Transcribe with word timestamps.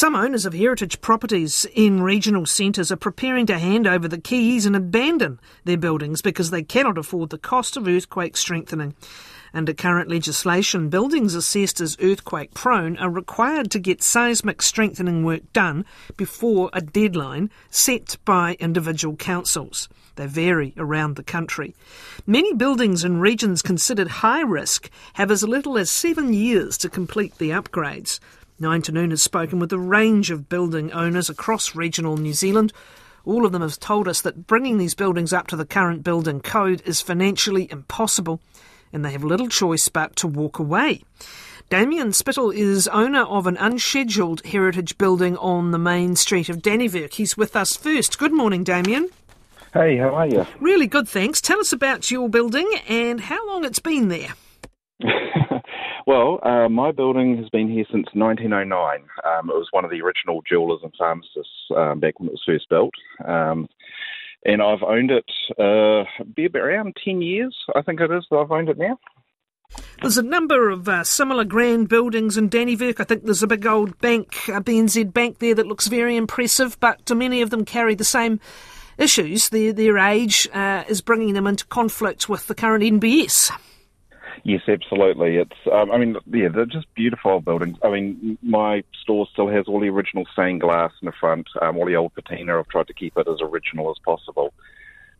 Some 0.00 0.14
owners 0.14 0.46
of 0.46 0.54
heritage 0.54 1.00
properties 1.00 1.66
in 1.74 2.00
regional 2.04 2.46
centres 2.46 2.92
are 2.92 2.96
preparing 2.96 3.46
to 3.46 3.58
hand 3.58 3.84
over 3.84 4.06
the 4.06 4.20
keys 4.20 4.64
and 4.64 4.76
abandon 4.76 5.40
their 5.64 5.76
buildings 5.76 6.22
because 6.22 6.50
they 6.50 6.62
cannot 6.62 6.98
afford 6.98 7.30
the 7.30 7.36
cost 7.36 7.76
of 7.76 7.88
earthquake 7.88 8.36
strengthening. 8.36 8.94
Under 9.52 9.74
current 9.74 10.08
legislation, 10.08 10.88
buildings 10.88 11.34
assessed 11.34 11.80
as 11.80 11.96
earthquake 12.00 12.54
prone 12.54 12.96
are 12.98 13.10
required 13.10 13.72
to 13.72 13.80
get 13.80 14.00
seismic 14.00 14.62
strengthening 14.62 15.24
work 15.24 15.52
done 15.52 15.84
before 16.16 16.70
a 16.72 16.80
deadline 16.80 17.50
set 17.68 18.18
by 18.24 18.56
individual 18.60 19.16
councils. 19.16 19.88
They 20.14 20.26
vary 20.26 20.74
around 20.76 21.16
the 21.16 21.24
country. 21.24 21.74
Many 22.24 22.54
buildings 22.54 23.02
in 23.02 23.18
regions 23.18 23.62
considered 23.62 24.08
high 24.08 24.42
risk 24.42 24.90
have 25.14 25.32
as 25.32 25.42
little 25.42 25.76
as 25.76 25.90
seven 25.90 26.32
years 26.32 26.78
to 26.78 26.88
complete 26.88 27.38
the 27.38 27.50
upgrades. 27.50 28.20
Nine 28.60 28.82
to 28.82 28.92
Noon 28.92 29.10
has 29.10 29.22
spoken 29.22 29.60
with 29.60 29.72
a 29.72 29.78
range 29.78 30.32
of 30.32 30.48
building 30.48 30.90
owners 30.90 31.30
across 31.30 31.76
regional 31.76 32.16
New 32.16 32.32
Zealand. 32.32 32.72
All 33.24 33.46
of 33.46 33.52
them 33.52 33.62
have 33.62 33.78
told 33.78 34.08
us 34.08 34.20
that 34.22 34.48
bringing 34.48 34.78
these 34.78 34.96
buildings 34.96 35.32
up 35.32 35.46
to 35.48 35.56
the 35.56 35.64
current 35.64 36.02
building 36.02 36.40
code 36.40 36.82
is 36.84 37.00
financially 37.00 37.70
impossible, 37.70 38.40
and 38.92 39.04
they 39.04 39.12
have 39.12 39.22
little 39.22 39.48
choice 39.48 39.88
but 39.88 40.16
to 40.16 40.26
walk 40.26 40.58
away. 40.58 41.02
Damien 41.70 42.12
Spittal 42.12 42.50
is 42.50 42.88
owner 42.88 43.22
of 43.22 43.46
an 43.46 43.56
unscheduled 43.58 44.44
heritage 44.44 44.98
building 44.98 45.36
on 45.36 45.70
the 45.70 45.78
main 45.78 46.16
street 46.16 46.48
of 46.48 46.56
Dannevirke. 46.56 47.14
He's 47.14 47.36
with 47.36 47.54
us 47.54 47.76
first. 47.76 48.18
Good 48.18 48.32
morning, 48.32 48.64
Damien. 48.64 49.08
Hey, 49.72 49.98
how 49.98 50.16
are 50.16 50.26
you? 50.26 50.46
Really 50.58 50.88
good, 50.88 51.08
thanks. 51.08 51.40
Tell 51.40 51.60
us 51.60 51.72
about 51.72 52.10
your 52.10 52.28
building 52.28 52.68
and 52.88 53.20
how 53.20 53.46
long 53.46 53.64
it's 53.64 53.78
been 53.78 54.08
there. 54.08 54.34
well, 56.08 56.40
uh, 56.42 56.70
my 56.70 56.90
building 56.90 57.36
has 57.36 57.50
been 57.50 57.70
here 57.70 57.84
since 57.92 58.06
1909. 58.14 59.04
Um, 59.26 59.50
it 59.50 59.52
was 59.52 59.68
one 59.72 59.84
of 59.84 59.90
the 59.90 60.00
original 60.00 60.40
jewelers 60.48 60.80
and 60.82 60.90
pharmacists 60.98 61.68
um, 61.76 62.00
back 62.00 62.18
when 62.18 62.28
it 62.28 62.32
was 62.32 62.42
first 62.46 62.66
built. 62.70 62.94
Um, 63.26 63.68
and 64.46 64.62
I've 64.62 64.82
owned 64.82 65.10
it 65.10 65.30
uh, 65.58 66.04
around 66.58 66.96
10 67.04 67.20
years, 67.20 67.54
I 67.76 67.82
think 67.82 68.00
it 68.00 68.10
is, 68.10 68.24
that 68.30 68.38
I've 68.38 68.50
owned 68.50 68.70
it 68.70 68.78
now. 68.78 68.98
There's 70.00 70.16
a 70.16 70.22
number 70.22 70.70
of 70.70 70.88
uh, 70.88 71.04
similar 71.04 71.44
grand 71.44 71.90
buildings 71.90 72.38
in 72.38 72.48
Dannevirke. 72.48 73.00
I 73.00 73.04
think 73.04 73.24
there's 73.24 73.42
a 73.42 73.46
big 73.46 73.66
old 73.66 73.98
bank, 73.98 74.28
a 74.48 74.62
BNZ 74.62 75.12
bank 75.12 75.40
there 75.40 75.56
that 75.56 75.66
looks 75.66 75.88
very 75.88 76.16
impressive, 76.16 76.80
but 76.80 77.14
many 77.14 77.42
of 77.42 77.50
them 77.50 77.66
carry 77.66 77.94
the 77.94 78.04
same 78.04 78.40
issues. 78.96 79.50
Their, 79.50 79.74
their 79.74 79.98
age 79.98 80.48
uh, 80.54 80.84
is 80.88 81.02
bringing 81.02 81.34
them 81.34 81.46
into 81.46 81.66
conflict 81.66 82.30
with 82.30 82.46
the 82.46 82.54
current 82.54 82.82
NBS. 82.82 83.52
Yes, 84.44 84.62
absolutely. 84.68 85.36
It's, 85.36 85.56
um, 85.72 85.90
I 85.90 85.98
mean, 85.98 86.16
yeah, 86.26 86.48
they're 86.48 86.66
just 86.66 86.92
beautiful 86.94 87.40
buildings. 87.40 87.78
I 87.82 87.90
mean, 87.90 88.38
my 88.42 88.84
store 89.02 89.26
still 89.32 89.48
has 89.48 89.66
all 89.66 89.80
the 89.80 89.88
original 89.88 90.26
stained 90.32 90.60
glass 90.60 90.92
in 91.02 91.06
the 91.06 91.12
front, 91.12 91.48
um, 91.60 91.76
all 91.76 91.86
the 91.86 91.96
old 91.96 92.14
patina. 92.14 92.58
I've 92.58 92.68
tried 92.68 92.86
to 92.88 92.94
keep 92.94 93.16
it 93.16 93.28
as 93.28 93.40
original 93.40 93.90
as 93.90 93.98
possible 94.04 94.52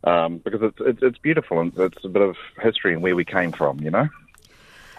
um, 0.03 0.37
because 0.39 0.61
it's, 0.61 0.77
it's, 0.79 0.99
it's 1.01 1.17
beautiful 1.17 1.59
and 1.59 1.77
it's 1.77 2.03
a 2.03 2.09
bit 2.09 2.21
of 2.21 2.35
history 2.61 2.93
and 2.93 3.01
where 3.01 3.15
we 3.15 3.25
came 3.25 3.51
from, 3.51 3.79
you 3.79 3.91
know. 3.91 4.07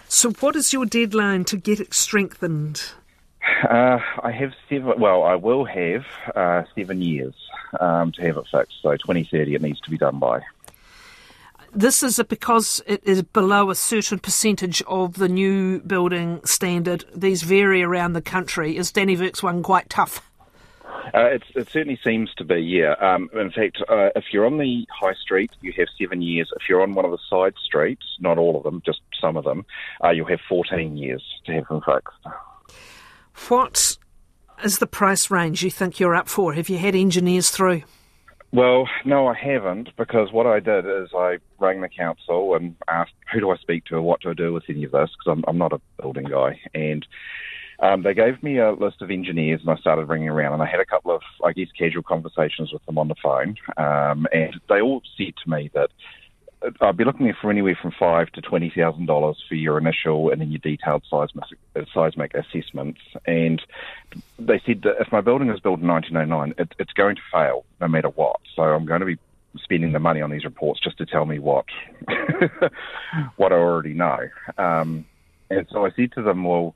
So, 0.07 0.31
what 0.31 0.55
is 0.55 0.73
your 0.73 0.85
deadline 0.85 1.45
to 1.45 1.57
get 1.57 1.79
it 1.79 1.93
strengthened? 1.93 2.83
Uh, 3.63 3.99
I 4.21 4.31
have 4.31 4.53
seven. 4.69 4.99
Well, 4.99 5.23
I 5.23 5.35
will 5.35 5.65
have 5.65 6.05
uh, 6.35 6.63
seven 6.75 7.01
years 7.01 7.33
um, 7.79 8.11
to 8.13 8.21
have 8.21 8.37
it 8.37 8.45
fixed. 8.51 8.81
So, 8.81 8.91
2030, 8.91 9.55
it 9.55 9.61
needs 9.61 9.79
to 9.81 9.89
be 9.89 9.97
done 9.97 10.19
by. 10.19 10.41
This 11.73 12.03
is 12.03 12.21
because 12.27 12.83
it 12.85 13.01
is 13.05 13.23
below 13.23 13.69
a 13.69 13.75
certain 13.75 14.19
percentage 14.19 14.81
of 14.87 15.13
the 15.13 15.29
new 15.29 15.79
building 15.79 16.41
standard. 16.43 17.05
These 17.15 17.43
vary 17.43 17.81
around 17.81 18.13
the 18.13 18.21
country. 18.21 18.75
Is 18.75 18.91
Danny 18.91 19.15
Dannevirke's 19.15 19.41
one 19.41 19.63
quite 19.63 19.89
tough? 19.89 20.29
Uh, 21.13 21.29
it 21.55 21.69
certainly 21.69 21.99
seems 22.03 22.33
to 22.35 22.43
be, 22.43 22.59
yeah. 22.61 22.93
Um, 22.99 23.29
in 23.33 23.51
fact, 23.51 23.81
uh, 23.89 24.09
if 24.15 24.25
you're 24.31 24.45
on 24.45 24.57
the 24.57 24.85
high 24.89 25.13
street, 25.13 25.51
you 25.61 25.73
have 25.77 25.87
seven 25.99 26.21
years. 26.21 26.51
If 26.55 26.69
you're 26.69 26.81
on 26.81 26.93
one 26.93 27.05
of 27.05 27.11
the 27.11 27.19
side 27.29 27.53
streets, 27.63 28.05
not 28.19 28.37
all 28.37 28.57
of 28.57 28.63
them, 28.63 28.81
just 28.85 29.01
some 29.19 29.37
of 29.37 29.43
them, 29.43 29.65
uh, 30.03 30.09
you'll 30.09 30.27
have 30.27 30.39
14 30.47 30.97
years 30.97 31.23
to 31.45 31.53
have 31.53 31.67
them 31.67 31.81
fixed. 31.81 32.35
What 33.49 33.97
is 34.63 34.79
the 34.79 34.87
price 34.87 35.31
range 35.31 35.63
you 35.63 35.71
think 35.71 35.99
you're 35.99 36.15
up 36.15 36.27
for? 36.27 36.53
Have 36.53 36.69
you 36.69 36.77
had 36.77 36.95
engineers 36.95 37.49
through? 37.49 37.83
Well, 38.53 38.89
no, 39.05 39.27
I 39.27 39.33
haven't 39.33 39.95
because 39.97 40.33
what 40.33 40.45
I 40.45 40.59
did 40.59 40.85
is 40.85 41.09
I 41.15 41.37
rang 41.59 41.79
the 41.79 41.87
council 41.87 42.55
and 42.55 42.75
asked 42.89 43.13
who 43.31 43.39
do 43.39 43.49
I 43.49 43.55
speak 43.57 43.85
to 43.85 44.01
what 44.01 44.21
do 44.21 44.31
I 44.31 44.33
do 44.33 44.51
with 44.51 44.65
any 44.67 44.83
of 44.83 44.91
this 44.91 45.09
because 45.17 45.37
I'm, 45.37 45.43
I'm 45.47 45.57
not 45.57 45.71
a 45.71 45.79
building 46.01 46.25
guy. 46.25 46.59
And 46.73 47.05
um, 47.79 48.03
they 48.03 48.13
gave 48.13 48.43
me 48.43 48.59
a 48.59 48.73
list 48.73 49.01
of 49.01 49.09
engineers 49.09 49.61
and 49.61 49.69
I 49.69 49.79
started 49.79 50.09
ringing 50.09 50.27
around 50.27 50.53
and 50.53 50.61
I 50.61 50.65
had 50.65 50.81
a 50.81 50.85
couple 50.85 51.15
of, 51.15 51.21
I 51.45 51.53
guess, 51.53 51.69
casual 51.79 52.03
conversations 52.03 52.73
with 52.73 52.85
them 52.85 52.97
on 52.97 53.07
the 53.07 53.15
phone. 53.23 53.55
Um, 53.77 54.27
and 54.33 54.59
they 54.67 54.81
all 54.81 55.01
said 55.17 55.33
to 55.43 55.49
me 55.49 55.71
that 55.73 55.89
I'd 56.81 56.97
be 56.97 57.03
looking 57.03 57.33
for 57.39 57.49
anywhere 57.49 57.77
from 57.81 57.91
five 57.91 58.31
to 58.33 58.41
twenty 58.41 58.69
thousand 58.69 59.07
dollars 59.07 59.43
for 59.47 59.55
your 59.55 59.77
initial 59.77 60.29
and 60.29 60.41
then 60.41 60.51
your 60.51 60.59
detailed 60.59 61.03
seismic, 61.09 61.45
seismic 61.93 62.33
assessments. 62.35 63.01
And 63.25 63.61
they 64.37 64.61
said 64.65 64.83
that 64.83 64.97
if 64.99 65.11
my 65.11 65.21
building 65.21 65.49
is 65.49 65.59
built 65.59 65.79
in 65.79 65.87
1909, 65.87 66.55
it, 66.57 66.75
it's 66.77 66.93
going 66.93 67.15
to 67.15 67.21
fail 67.31 67.65
no 67.79 67.87
matter 67.87 68.09
what. 68.09 68.39
So 68.55 68.63
I'm 68.63 68.85
going 68.85 68.99
to 68.99 69.05
be 69.05 69.17
spending 69.57 69.91
the 69.91 69.99
money 69.99 70.21
on 70.21 70.29
these 70.29 70.45
reports 70.45 70.79
just 70.79 70.97
to 70.99 71.05
tell 71.05 71.25
me 71.25 71.39
what 71.39 71.65
what 73.37 73.51
I 73.51 73.55
already 73.55 73.93
know. 73.93 74.19
Um, 74.57 75.05
and 75.49 75.67
so 75.71 75.85
I 75.85 75.91
said 75.91 76.13
to 76.13 76.21
them, 76.21 76.43
well, 76.43 76.75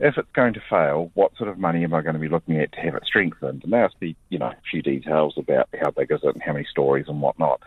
if 0.00 0.18
it's 0.18 0.30
going 0.32 0.54
to 0.54 0.62
fail, 0.68 1.10
what 1.14 1.36
sort 1.36 1.48
of 1.48 1.58
money 1.58 1.84
am 1.84 1.94
I 1.94 2.02
going 2.02 2.14
to 2.14 2.20
be 2.20 2.28
looking 2.28 2.58
at 2.58 2.72
to 2.72 2.80
have 2.80 2.96
it 2.96 3.04
strengthened? 3.06 3.62
And 3.62 3.72
they 3.72 3.78
asked 3.78 4.00
me, 4.00 4.16
you 4.28 4.38
know, 4.38 4.46
a 4.46 4.56
few 4.70 4.82
details 4.82 5.34
about 5.36 5.68
how 5.80 5.90
big 5.90 6.10
is 6.10 6.20
it 6.22 6.34
and 6.34 6.42
how 6.42 6.52
many 6.52 6.66
stories 6.68 7.06
and 7.08 7.20
whatnot. 7.20 7.60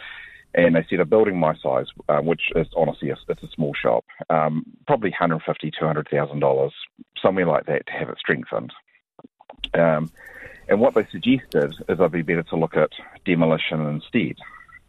And 0.55 0.75
they 0.75 0.85
said 0.89 0.99
a 0.99 1.05
building 1.05 1.37
my 1.37 1.55
size, 1.57 1.87
uh, 2.09 2.19
which 2.19 2.49
is 2.55 2.67
honestly 2.75 3.09
a, 3.09 3.17
it's 3.27 3.43
a 3.43 3.47
small 3.49 3.73
shop, 3.73 4.05
um, 4.29 4.65
probably 4.87 5.11
150, 5.11 5.71
200,000 5.71 6.39
dollars, 6.39 6.73
somewhere 7.21 7.45
like 7.45 7.65
that, 7.65 7.85
to 7.87 7.93
have 7.93 8.09
it 8.09 8.17
strengthened. 8.17 8.73
Um, 9.73 10.09
and 10.67 10.79
what 10.79 10.95
they 10.95 11.05
suggested 11.11 11.75
is 11.87 11.99
I'd 11.99 12.11
be 12.11 12.21
better 12.21 12.43
to 12.43 12.55
look 12.55 12.75
at 12.75 12.91
demolition 13.25 13.85
instead. 13.85 14.37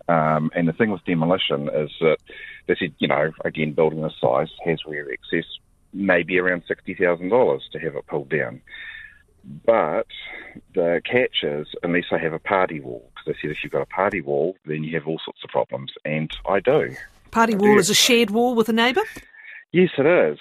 Um, 0.08 0.50
and 0.54 0.66
the 0.66 0.72
thing 0.72 0.90
with 0.90 1.04
demolition 1.04 1.68
is 1.68 1.90
that 2.00 2.18
they 2.66 2.74
said, 2.76 2.94
you 2.98 3.08
know, 3.08 3.30
again, 3.44 3.72
building 3.72 4.02
this 4.02 4.14
size 4.20 4.48
has 4.64 4.84
rear 4.86 5.08
access, 5.12 5.44
maybe 5.92 6.38
around 6.38 6.64
$60,000 6.66 7.60
to 7.72 7.78
have 7.78 7.94
it 7.94 8.06
pulled 8.06 8.30
down. 8.30 8.62
But 9.64 10.06
the 10.74 11.00
catch 11.04 11.42
is, 11.42 11.68
unless 11.82 12.06
I 12.10 12.18
have 12.18 12.32
a 12.32 12.38
party 12.38 12.80
wall, 12.80 13.10
they 13.28 13.34
said 13.40 13.50
if 13.50 13.58
you've 13.62 13.72
got 13.72 13.82
a 13.82 13.86
party 13.86 14.20
wall, 14.20 14.56
then 14.64 14.82
you 14.82 14.94
have 14.98 15.06
all 15.06 15.20
sorts 15.24 15.40
of 15.44 15.50
problems, 15.50 15.92
and 16.04 16.30
I 16.48 16.60
do. 16.60 16.94
Party 17.30 17.54
I 17.54 17.56
wall 17.56 17.74
do. 17.74 17.78
is 17.78 17.90
a 17.90 17.94
shared 17.94 18.30
wall 18.30 18.54
with 18.54 18.68
a 18.68 18.72
neighbour? 18.72 19.02
Yes, 19.72 19.90
it 19.98 20.06
is. 20.06 20.38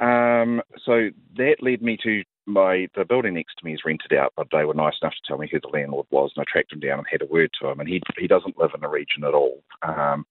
Um, 0.00 0.62
so 0.84 1.10
that 1.36 1.56
led 1.60 1.82
me 1.82 1.98
to 2.02 2.24
my 2.46 2.88
the 2.96 3.04
building 3.04 3.34
next 3.34 3.56
to 3.58 3.64
me 3.64 3.74
is 3.74 3.82
rented 3.84 4.12
out, 4.12 4.32
but 4.36 4.48
they 4.50 4.64
were 4.64 4.74
nice 4.74 4.94
enough 5.02 5.12
to 5.12 5.20
tell 5.28 5.38
me 5.38 5.48
who 5.50 5.60
the 5.60 5.68
landlord 5.68 6.06
was, 6.10 6.32
and 6.34 6.42
I 6.42 6.50
tracked 6.50 6.72
him 6.72 6.80
down 6.80 6.98
and 6.98 7.06
had 7.10 7.22
a 7.22 7.26
word 7.26 7.50
to 7.60 7.68
him. 7.68 7.80
And 7.80 7.88
he 7.88 8.00
he 8.18 8.26
doesn't 8.26 8.58
live 8.58 8.70
in 8.74 8.80
the 8.80 8.88
region 8.88 9.24
at 9.24 9.34
all. 9.34 9.62
Um, 9.82 10.26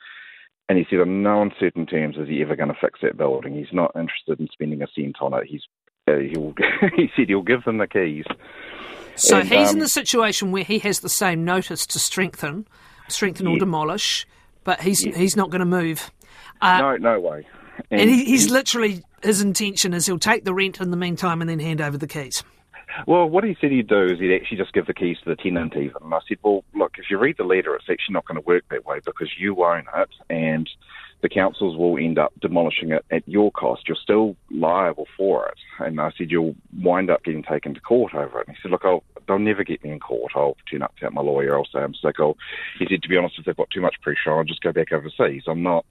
and 0.68 0.78
he 0.78 0.86
said, 0.90 1.00
on 1.00 1.24
no 1.24 1.41
uncertain 1.41 1.88
terms 1.88 2.16
is 2.18 2.28
he 2.28 2.44
ever 2.44 2.56
going 2.56 2.70
to 2.70 2.78
fix 2.80 3.00
that 3.02 3.18
building. 3.18 3.56
He's 3.56 3.74
not 3.74 3.96
interested 3.96 4.40
in 4.40 4.47
spending 4.52 4.84
a 4.84 4.88
cent 4.96 5.18
on 5.20 5.34
it. 5.34 5.47
He's 5.47 5.64
uh, 6.08 6.18
he'll 6.18 6.53
he 6.96 7.09
said 7.16 7.28
he'll 7.28 7.41
give 7.41 7.64
them 7.64 7.78
the 7.78 7.88
keys. 7.88 8.26
So 9.19 9.40
and, 9.40 9.50
he's 9.50 9.69
um, 9.69 9.75
in 9.75 9.80
the 9.80 9.90
situation 9.90 10.52
where 10.52 10.63
he 10.63 10.80
has 10.80 11.02
the 11.02 11.09
same 11.09 11.44
notice 11.44 11.85
to 11.88 12.00
strengthen, 12.00 12.68
strengthen 13.09 13.47
yeah. 13.47 13.53
or 13.53 13.59
demolish, 13.59 14.25
but 14.63 14.81
he's 14.81 15.06
yeah. 15.06 15.16
he's 15.16 15.35
not 15.35 15.50
going 15.50 15.59
to 15.59 15.66
move. 15.66 16.12
Uh, 16.62 16.80
no, 16.80 16.97
no 16.97 17.19
way. 17.19 17.46
And, 17.91 18.02
and 18.02 18.09
he, 18.09 18.25
he's 18.25 18.50
literally 18.50 19.03
his 19.24 19.41
intention 19.41 19.94
is 19.94 20.06
he'll 20.06 20.19
take 20.19 20.46
the 20.46 20.53
rent 20.53 20.79
in 20.79 20.91
the 20.91 20.97
meantime 20.97 21.41
and 21.41 21.50
then 21.50 21.59
hand 21.59 21.81
over 21.81 21.97
the 21.97 22.08
keys. 22.08 22.44
Well, 23.06 23.28
what 23.28 23.44
he 23.44 23.56
said 23.62 23.72
he'd 23.72 23.88
do 23.88 24.06
is 24.06 24.19
he'd 24.19 24.34
actually 24.34 24.58
just 24.58 24.73
give 24.73 24.88
the 24.88 24.93
keys 24.93 25.17
to 25.23 25.29
the 25.29 25.35
tenant 25.35 25.76
even. 25.76 26.02
And 26.02 26.14
I 26.14 26.20
said, 26.28 26.38
well, 26.41 26.64
look, 26.73 26.93
if 26.97 27.05
you 27.09 27.17
read 27.17 27.38
the 27.38 27.43
letter, 27.43 27.76
it's 27.76 27.90
actually 27.90 28.14
not 28.14 28.26
going 28.26 28.41
to 28.41 28.46
work 28.46 28.64
that 28.72 28.85
way 28.85 28.99
because 29.05 29.29
you 29.38 29.64
own 29.64 29.84
it 29.96 30.09
and 30.29 30.67
the 31.21 31.29
councils 31.29 31.77
will 31.77 31.97
end 31.97 32.17
up 32.17 32.31
demolishing 32.39 32.91
it 32.91 33.05
at 33.11 33.27
your 33.27 33.51
cost. 33.51 33.87
You're 33.87 33.97
still 34.01 34.35
liable 34.51 35.07
for 35.17 35.47
it. 35.47 35.57
And 35.79 35.99
I 35.99 36.11
said, 36.17 36.31
you'll 36.31 36.55
wind 36.81 37.09
up 37.09 37.23
getting 37.23 37.43
taken 37.43 37.73
to 37.73 37.79
court 37.81 38.13
over 38.13 38.41
it. 38.41 38.47
And 38.47 38.55
he 38.55 38.61
said, 38.61 38.71
look, 38.71 38.85
I'll, 38.85 39.03
they'll 39.27 39.39
never 39.39 39.63
get 39.63 39.83
me 39.83 39.91
in 39.91 39.99
court. 39.99 40.31
I'll 40.35 40.55
turn 40.69 40.81
up 40.81 40.95
to 40.97 41.11
my 41.11 41.21
lawyer. 41.21 41.57
I'll 41.57 41.66
say 41.66 41.79
I'm 41.79 41.93
sick. 41.93 42.16
I'll, 42.19 42.37
he 42.77 42.87
said, 42.89 43.03
to 43.03 43.09
be 43.09 43.17
honest, 43.17 43.37
if 43.37 43.45
they've 43.45 43.57
got 43.57 43.69
too 43.69 43.81
much 43.81 43.95
pressure, 44.01 44.37
I'll 44.37 44.43
just 44.43 44.61
go 44.61 44.71
back 44.71 44.91
overseas. 44.91 45.43
I'm 45.47 45.61
not, 45.61 45.85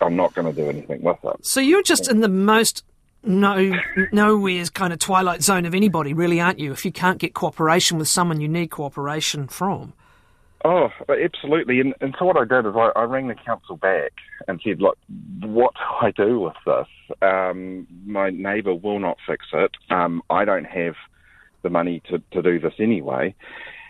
I'm 0.00 0.16
not 0.16 0.34
going 0.34 0.52
to 0.54 0.60
do 0.60 0.68
anything 0.68 1.02
with 1.02 1.18
it. 1.24 1.46
So 1.46 1.60
you're 1.60 1.82
just 1.82 2.10
in 2.10 2.20
the 2.20 2.28
most 2.28 2.84
no 3.24 3.72
nowhere's 4.10 4.68
kind 4.68 4.92
of 4.92 4.98
twilight 4.98 5.42
zone 5.42 5.64
of 5.64 5.74
anybody, 5.74 6.12
really, 6.12 6.40
aren't 6.40 6.58
you? 6.58 6.72
If 6.72 6.84
you 6.84 6.92
can't 6.92 7.18
get 7.18 7.34
cooperation 7.34 7.98
with 7.98 8.08
someone 8.08 8.40
you 8.40 8.48
need 8.48 8.70
cooperation 8.70 9.46
from. 9.46 9.94
Oh, 10.64 10.88
absolutely. 11.08 11.80
And, 11.80 11.94
and 12.00 12.14
so 12.18 12.24
what 12.24 12.36
I 12.36 12.44
did 12.44 12.68
is 12.68 12.74
I, 12.76 12.92
I 12.94 13.02
rang 13.02 13.28
the 13.28 13.34
council 13.34 13.76
back 13.76 14.12
and 14.46 14.60
said, 14.64 14.80
look, 14.80 14.96
what 15.40 15.74
do 15.74 16.06
I 16.06 16.10
do 16.12 16.38
with 16.38 16.54
this? 16.64 17.16
Um, 17.20 17.86
my 18.06 18.30
neighbour 18.30 18.74
will 18.74 19.00
not 19.00 19.18
fix 19.26 19.46
it. 19.52 19.72
Um, 19.90 20.22
I 20.30 20.44
don't 20.44 20.66
have 20.66 20.94
the 21.62 21.70
money 21.70 22.00
to, 22.10 22.22
to 22.32 22.42
do 22.42 22.60
this 22.60 22.74
anyway. 22.78 23.34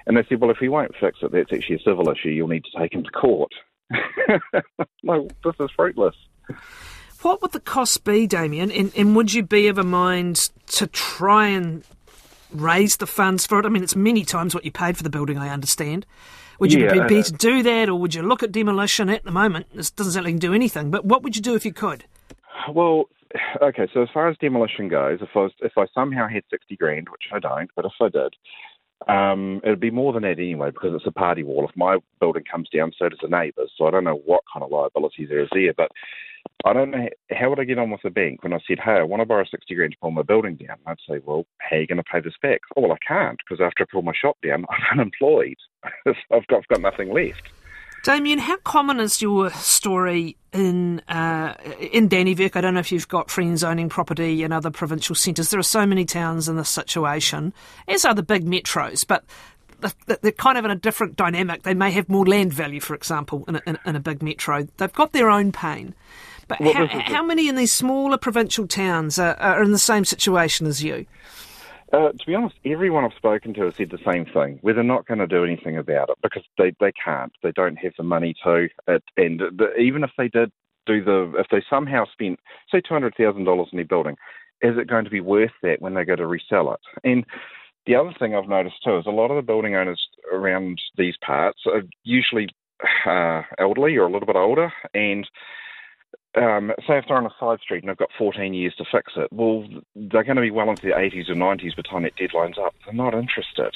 And 0.06 0.16
they 0.16 0.24
said, 0.28 0.40
well, 0.40 0.50
if 0.50 0.58
we 0.60 0.69
won't 0.69 0.92
fix 0.98 1.19
it, 1.22 1.32
that's 1.32 1.52
actually 1.52 1.76
a 1.76 1.82
civil 1.82 2.08
issue. 2.08 2.30
You'll 2.30 2.48
need 2.48 2.64
to 2.64 2.80
take 2.80 2.94
him 2.94 3.04
to 3.04 3.10
court. 3.10 3.52
like, 5.02 5.42
this 5.44 5.54
is 5.60 5.70
fruitless. 5.76 6.16
What 7.20 7.42
would 7.42 7.52
the 7.52 7.60
cost 7.60 8.02
be, 8.02 8.26
Damien? 8.26 8.72
And, 8.72 8.92
and 8.96 9.14
would 9.14 9.32
you 9.32 9.42
be 9.42 9.69
of 9.69 9.78
a 9.78 9.84
mind 9.84 10.40
to 10.69 10.86
try 10.86 11.48
and 11.48 11.84
raise 12.50 12.96
the 12.96 13.06
funds 13.06 13.46
for 13.46 13.60
it? 13.60 13.66
I 13.66 13.69
mean, 13.69 13.82
it's 13.82 13.94
many 13.94 14.24
times 14.24 14.54
what 14.54 14.64
you 14.64 14.72
paid 14.72 14.96
for 14.96 15.02
the 15.02 15.10
building, 15.10 15.38
I 15.38 15.50
understand. 15.50 16.06
Would 16.62 16.72
you 16.72 16.84
Yeah, 16.84 17.08
be, 17.08 17.16
be 17.16 17.18
uh, 17.18 17.22
to 17.24 17.32
do 17.32 17.62
that, 17.64 17.88
or 17.88 17.96
would 17.96 18.14
you 18.14 18.22
look 18.22 18.44
at 18.44 18.52
demolition 18.52 19.10
at 19.10 19.24
the 19.24 19.32
moment? 19.32 19.66
This 19.74 19.90
doesn't 19.90 20.12
sound 20.12 20.26
like 20.26 20.34
you 20.34 20.38
can 20.38 20.48
do 20.50 20.54
anything, 20.54 20.92
but 20.92 21.04
what 21.04 21.24
would 21.24 21.34
you 21.34 21.42
do 21.42 21.56
if 21.56 21.64
you 21.64 21.72
could? 21.72 22.04
Well, 22.72 23.06
okay. 23.60 23.88
So 23.92 24.00
as 24.00 24.08
far 24.14 24.28
as 24.28 24.36
demolition 24.38 24.88
goes, 24.88 25.18
if 25.20 25.30
I 25.34 25.40
was, 25.40 25.52
if 25.58 25.72
I 25.76 25.86
somehow 25.92 26.28
had 26.28 26.44
sixty 26.50 26.76
grand, 26.76 27.08
which 27.08 27.24
I 27.32 27.40
don't, 27.40 27.68
but 27.74 27.84
if 27.84 27.92
I 28.00 28.10
did, 28.10 28.36
um, 29.08 29.60
it'd 29.64 29.80
be 29.80 29.90
more 29.90 30.12
than 30.12 30.22
that 30.22 30.38
anyway 30.38 30.70
because 30.70 30.94
it's 30.94 31.04
a 31.04 31.10
party 31.10 31.42
wall. 31.42 31.66
If 31.68 31.76
my 31.76 31.98
building 32.20 32.44
comes 32.48 32.68
down, 32.68 32.92
so 32.96 33.08
does 33.08 33.18
the 33.20 33.26
neighbours. 33.26 33.72
So 33.76 33.86
I 33.86 33.90
don't 33.90 34.04
know 34.04 34.22
what 34.24 34.44
kind 34.52 34.62
of 34.62 34.70
liability 34.70 35.26
there 35.26 35.42
is 35.42 35.48
there, 35.52 35.74
but 35.76 35.90
I 36.64 36.72
don't 36.72 36.92
know 36.92 37.08
how 37.32 37.50
would 37.50 37.58
I 37.58 37.64
get 37.64 37.80
on 37.80 37.90
with 37.90 38.02
the 38.04 38.10
bank 38.10 38.44
when 38.44 38.52
I 38.52 38.60
said, 38.68 38.78
"Hey, 38.78 38.92
I 38.92 39.02
want 39.02 39.20
to 39.20 39.26
borrow 39.26 39.44
sixty 39.50 39.74
grand 39.74 39.94
to 39.94 39.98
pull 40.00 40.12
my 40.12 40.22
building 40.22 40.54
down." 40.54 40.76
I'd 40.86 40.98
say, 41.08 41.18
"Well, 41.24 41.44
how 41.58 41.74
are 41.74 41.80
you 41.80 41.88
going 41.88 41.96
to 41.96 42.04
pay 42.04 42.20
this 42.20 42.38
back?" 42.40 42.60
Oh, 42.76 42.82
well, 42.82 42.92
I 42.92 43.04
can't 43.04 43.38
because 43.38 43.60
after 43.60 43.82
I 43.82 43.86
pull 43.90 44.02
my 44.02 44.14
shop 44.14 44.36
down, 44.44 44.64
I'm 44.70 45.00
unemployed. 45.00 45.56
I've 46.06 46.46
got 46.49 46.58
I've 46.58 46.69
got 46.69 46.81
nothing 46.81 47.12
left. 47.12 47.43
Damien, 48.05 48.40
how 48.40 48.56
common 48.58 48.99
is 48.99 49.23
your 49.23 49.50
story 49.50 50.37
in 50.52 51.00
uh, 51.08 51.55
in 51.93 52.08
Dannevirke? 52.08 52.56
I 52.56 52.61
don't 52.61 52.75
know 52.75 52.81
if 52.81 52.90
you've 52.90 53.06
got 53.08 53.31
friends 53.31 53.62
owning 53.62 53.88
property 53.88 54.43
in 54.43 54.50
other 54.52 54.70
provincial 54.70 55.14
centres. 55.14 55.50
There 55.50 55.61
are 55.61 55.64
so 55.64 55.87
many 55.87 56.05
towns 56.05 56.49
in 56.49 56.56
this 56.56 56.69
situation, 56.69 57.52
as 57.87 58.05
are 58.05 58.14
the 58.14 58.25
big 58.25 58.44
metros, 58.44 59.06
but 59.06 59.25
they're 60.20 60.32
kind 60.32 60.58
of 60.58 60.64
in 60.64 60.70
a 60.73 60.76
different 60.76 61.17
dynamic. 61.17 61.62
They 61.62 61.75
may 61.75 61.90
have 61.93 62.08
more 62.08 62.26
land 62.26 62.52
value, 62.52 62.81
for 62.81 62.94
example, 62.94 63.44
in 63.46 63.56
a, 63.56 63.62
in, 63.67 63.79
in 63.87 63.96
a 63.96 64.00
big 64.00 64.23
metro. 64.23 64.67
They've 64.79 64.93
got 64.93 65.12
their 65.12 65.31
own 65.31 65.52
pain. 65.52 65.94
But 66.49 66.61
Well, 66.61 66.73
how, 66.73 66.87
this 66.87 66.90
is 66.90 66.96
the- 66.99 67.02
how 67.14 67.23
many 67.25 67.49
in 67.49 67.55
these 67.56 67.73
smaller 67.73 68.19
provincial 68.19 68.67
towns 68.67 69.19
are, 69.19 69.34
are 69.37 69.62
in 69.62 69.70
the 69.73 69.79
same 69.79 70.05
situation 70.05 70.67
as 70.67 70.82
you? 70.82 71.06
Uh, 71.92 72.10
to 72.10 72.26
be 72.26 72.34
honest, 72.34 72.56
everyone 72.64 73.04
I've 73.04 73.12
spoken 73.16 73.52
to 73.54 73.64
has 73.66 73.74
said 73.76 73.90
the 73.90 73.98
same 74.10 74.24
thing. 74.24 74.58
Where 74.62 74.72
they're 74.72 74.82
not 74.82 75.06
going 75.06 75.18
to 75.18 75.26
do 75.26 75.44
anything 75.44 75.76
about 75.76 76.08
it 76.08 76.16
because 76.22 76.42
they, 76.56 76.72
they 76.80 76.92
can't. 76.92 77.32
They 77.42 77.52
don't 77.52 77.76
have 77.76 77.92
the 77.98 78.02
money 78.02 78.34
to. 78.44 78.68
It, 78.88 79.04
and 79.16 79.40
the, 79.40 79.74
even 79.78 80.02
if 80.02 80.10
they 80.16 80.28
did 80.28 80.50
do 80.86 81.04
the, 81.04 81.34
if 81.38 81.46
they 81.50 81.62
somehow 81.68 82.04
spent 82.12 82.40
say 82.70 82.80
two 82.80 82.94
hundred 82.94 83.14
thousand 83.16 83.44
dollars 83.44 83.68
in 83.72 83.76
their 83.76 83.84
building, 83.84 84.16
is 84.62 84.78
it 84.78 84.88
going 84.88 85.04
to 85.04 85.10
be 85.10 85.20
worth 85.20 85.52
that 85.62 85.82
when 85.82 85.92
they 85.92 86.04
go 86.04 86.16
to 86.16 86.26
resell 86.26 86.72
it? 86.72 86.80
And 87.04 87.26
the 87.86 87.94
other 87.94 88.14
thing 88.18 88.34
I've 88.34 88.48
noticed 88.48 88.82
too 88.82 88.96
is 88.96 89.06
a 89.06 89.10
lot 89.10 89.30
of 89.30 89.36
the 89.36 89.46
building 89.46 89.76
owners 89.76 90.00
around 90.32 90.80
these 90.96 91.16
parts 91.24 91.60
are 91.66 91.82
usually 92.04 92.48
uh, 93.06 93.42
elderly 93.58 93.96
or 93.96 94.06
a 94.06 94.10
little 94.10 94.26
bit 94.26 94.36
older, 94.36 94.72
and 94.94 95.28
um, 96.34 96.73
say 96.87 96.99
if 96.99 97.05
they're 97.08 97.17
on 97.17 97.26
a 97.26 97.34
side 97.38 97.61
street 97.61 97.82
and 97.82 97.88
they've 97.88 97.96
got 97.96 98.11
14 98.19 98.55
years 98.55 98.75
to 98.76 98.84
fix 98.90 99.12
it, 99.17 99.29
well, 99.32 99.67
they're 99.94 100.25
going 100.25 100.37
to 100.37 100.43
be 100.43 100.50
well 100.50 100.70
into 100.70 100.82
their 100.82 100.96
80s 100.99 101.29
or 101.29 101.34
90s 101.34 101.70
by 101.70 101.75
the 101.76 101.82
time 101.82 102.02
that 102.02 102.17
deadline's 102.17 102.58
up. 102.58 102.75
They're 102.84 102.94
not 102.94 103.14
interested. 103.14 103.75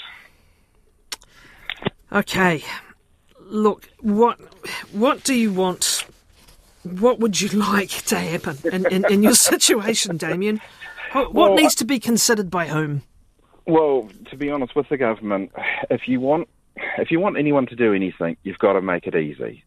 Okay, 2.12 2.62
look, 3.41 3.88
what 4.00 4.38
what 4.93 5.25
do 5.25 5.35
you 5.35 5.53
want? 5.53 6.05
What 6.85 7.19
would 7.19 7.41
you 7.41 7.49
like 7.58 7.91
to 8.06 8.19
happen 8.19 8.58
in, 8.73 8.87
in, 8.93 9.05
in 9.11 9.23
your 9.23 9.35
situation, 9.35 10.17
Damien? 10.19 10.61
What, 11.12 11.35
what 11.35 11.50
Well, 11.50 11.55
needs 11.56 11.75
to 11.76 11.85
be 11.85 11.99
considered 11.99 12.50
by 12.50 12.67
whom? 12.67 13.03
Well, 13.67 14.08
to 14.31 14.37
be 14.37 14.50
honest, 14.50 14.76
with 14.76 14.88
the 14.88 14.97
government, 14.97 15.50
if 15.91 16.03
you 16.06 16.20
want 16.20 16.49
if 16.99 17.11
you 17.11 17.19
want 17.20 17.38
anyone 17.38 17.67
to 17.67 17.76
do 17.76 17.93
anything, 17.93 18.37
you've 18.43 18.58
got 18.58 18.75
to 18.75 18.82
make 18.82 19.06
it 19.06 19.14
easy. 19.14 19.64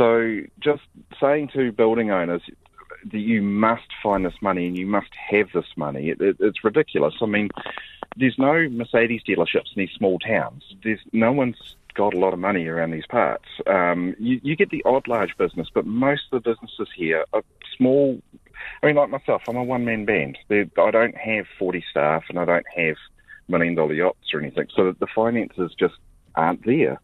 So 0.00 0.40
just 0.60 0.80
saying 1.20 1.50
to 1.52 1.72
building 1.72 2.10
owners 2.10 2.40
that 3.12 3.18
you 3.18 3.42
must 3.42 3.88
find 4.02 4.24
this 4.24 4.40
money 4.40 4.66
and 4.66 4.74
you 4.74 4.86
must 4.86 5.10
have 5.30 5.48
this 5.52 5.66
money, 5.76 6.08
it, 6.08 6.22
it, 6.22 6.36
it's 6.40 6.64
ridiculous. 6.64 7.12
I 7.20 7.26
mean, 7.26 7.50
there's 8.16 8.38
no 8.38 8.66
Mercedes 8.70 9.20
dealerships 9.28 9.76
in 9.76 9.76
these 9.76 9.90
small 9.98 10.18
towns. 10.18 10.62
There's 10.82 11.00
no 11.12 11.32
one's 11.32 11.76
got 11.92 12.14
a 12.14 12.18
lot 12.18 12.32
of 12.32 12.38
money 12.38 12.66
around 12.66 12.92
these 12.92 13.06
parts. 13.06 13.44
Um, 13.66 14.16
you, 14.18 14.40
you 14.42 14.56
get 14.56 14.70
the 14.70 14.82
odd 14.86 15.06
large 15.06 15.36
business, 15.36 15.68
but 15.74 15.84
most 15.84 16.22
of 16.32 16.42
the 16.42 16.50
businesses 16.50 16.88
here 16.96 17.26
are 17.34 17.42
small. 17.76 18.22
I 18.82 18.86
mean, 18.86 18.96
like 18.96 19.10
myself, 19.10 19.42
I'm 19.48 19.56
a 19.56 19.62
one 19.62 19.84
man 19.84 20.06
band. 20.06 20.38
They're, 20.48 20.66
I 20.78 20.90
don't 20.90 21.16
have 21.18 21.44
40 21.58 21.84
staff 21.90 22.24
and 22.30 22.38
I 22.38 22.46
don't 22.46 22.66
have 22.74 22.96
million 23.48 23.74
dollar 23.74 23.92
yachts 23.92 24.32
or 24.32 24.40
anything. 24.40 24.68
So 24.74 24.94
the 24.98 25.08
finances 25.14 25.74
just 25.78 25.96
aren't 26.36 26.64
there. 26.64 26.98